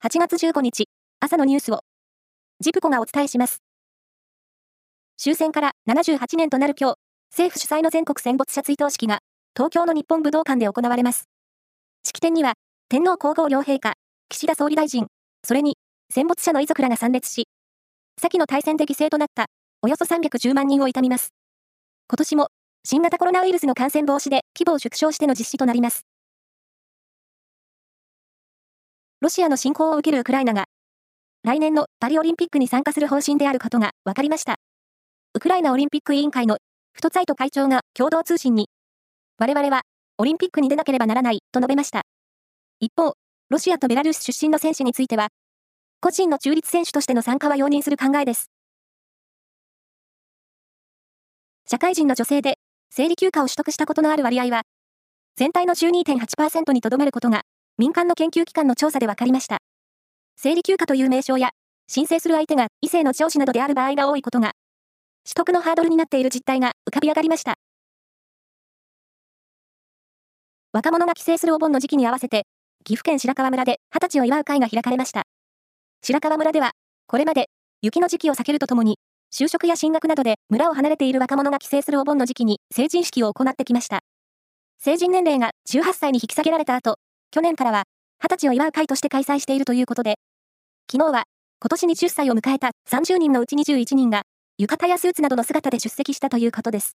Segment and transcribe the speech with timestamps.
[0.00, 0.84] 8月15日、
[1.18, 1.80] 朝のニュースを、
[2.60, 3.64] ジプコがお伝えします。
[5.16, 6.98] 終戦から78年となる今日、
[7.32, 9.18] 政府主催の全国戦没者追悼式が、
[9.56, 11.24] 東京の日本武道館で行われます。
[12.04, 12.52] 式典には、
[12.88, 13.94] 天皇皇后両陛下、
[14.28, 15.08] 岸田総理大臣、
[15.42, 15.76] それに、
[16.14, 17.48] 戦没者の遺族らが参列し、
[18.20, 19.46] 先の大戦で犠牲となった、
[19.82, 21.30] およそ310万人を悼みます。
[22.08, 22.50] 今年も、
[22.84, 26.06] 新型コロナウイルスの感染防止で規模を縮小しての実施となります。
[29.20, 30.66] ロシアの侵攻を受けるウクライナが、
[31.42, 34.56] 来年のパリオリンピックに参加する方針であることが分かりました。
[35.34, 36.58] ウクライナオリンピック委員会の
[36.92, 38.68] フトツァイト会長が共同通信に、
[39.38, 39.82] 我々は
[40.18, 42.02] オリンピックに出なければならないと述べました。
[42.78, 43.14] 一方、
[43.48, 45.30] ロシアとベラルーシ出身の選手については、
[46.00, 48.52] 個人の中立選手としての参加は容認する考えです。
[51.66, 52.54] 社会人の女性で
[52.90, 54.62] 生理休暇を取得したことのある割合は、
[55.34, 57.42] 全体の12.8%にとどまることが
[57.78, 59.58] 民間の研究機関の調査で分かりました。
[60.36, 61.50] 生理休暇という名称や、
[61.86, 64.52] 申請する相手が異性の上司などである場合が多いことが、
[65.24, 67.54] 取得のハードルになっている実態が浮かび上がりました。
[70.72, 72.46] 若者が帰省するお盆の時期に合わせて、
[72.84, 75.22] 岐阜県白川村で二十歳を祝う会が開かれました。
[76.02, 76.72] 白川村では、
[77.06, 77.48] これまで
[77.80, 78.98] 雪の時期を避けるとともに、
[79.32, 84.00] 就職や進学などで村を離れている若者が帰省するお盆の時期に成人式を行ってきました。
[84.80, 86.98] 成人年齢が18歳に引き下げられた後、
[87.30, 87.84] 去年からは、
[88.22, 90.16] 20歳を祝う会として開催しているということで、
[90.90, 91.24] 昨日は、
[91.60, 94.22] 今年20歳を迎えた30人のうち21人が、
[94.56, 96.96] 浴衣やスーツなどの姿で出席したということです。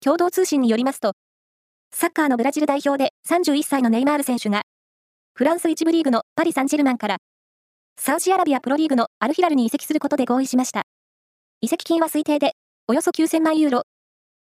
[0.00, 1.14] 共同通信によりますと、
[1.90, 4.62] サッカーのブラジル代表で31歳のネイマール選手が、
[5.34, 7.16] フランス1部リーグのパリ・サンジェルマンから、
[7.98, 10.82] サウジアラビアプロリーグのアルヒラルに移籍することで合意しました。
[11.62, 12.52] 移籍金は推定で、
[12.86, 13.82] およそ9000万ユーロ、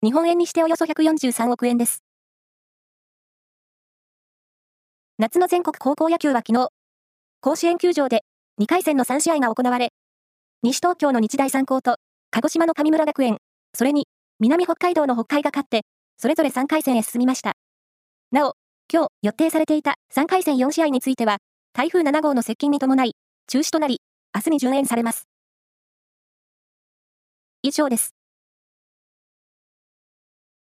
[0.02, 2.03] 日本円にしておよそ143億円です。
[5.16, 6.70] 夏の全国高校野球は昨日、
[7.40, 8.24] 甲子園球場で
[8.60, 9.92] 2回戦の3試合が行われ、
[10.64, 11.98] 西東京の日大三高と
[12.32, 13.38] 鹿児島の神村学園、
[13.74, 14.08] それに
[14.40, 15.82] 南北海道の北海が勝って、
[16.16, 17.52] それぞれ3回戦へ進みました。
[18.32, 18.54] なお、
[18.92, 21.36] 今日予定されていた3回戦4試合については、
[21.74, 23.14] 台風7号の接近に伴い、
[23.46, 24.00] 中止となり、
[24.34, 25.28] 明日に順延されます。
[27.62, 28.13] 以上です。